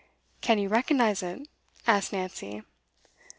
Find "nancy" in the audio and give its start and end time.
2.11-2.63